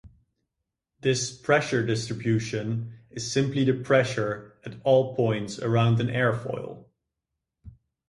[1.01, 6.85] This pressure distribution is simply the pressure at all points around an airfoil.